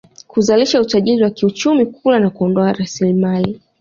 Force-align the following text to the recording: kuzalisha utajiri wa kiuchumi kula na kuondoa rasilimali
kuzalisha 0.27 0.81
utajiri 0.81 1.23
wa 1.23 1.29
kiuchumi 1.29 1.85
kula 1.85 2.19
na 2.19 2.29
kuondoa 2.29 2.73
rasilimali 2.73 3.61